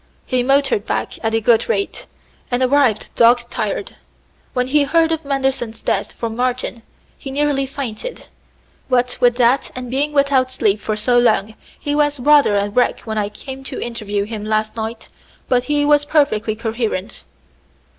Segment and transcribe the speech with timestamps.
[0.25, 2.07] He motored back at a good rate,
[2.49, 3.97] and arrived dog tired.
[4.53, 6.81] When he heard of Manderson's death from Martin,
[7.19, 8.25] he nearly fainted.
[8.87, 12.67] What with that and the being without sleep for so long, he was rather a
[12.71, 15.09] wreck when I came to interview him last night;
[15.47, 17.23] but he was perfectly coherent."